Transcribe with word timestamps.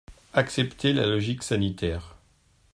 Acceptez 0.33 0.93
la 0.93 1.05
logique 1.05 1.43
sanitaire. 1.43 2.17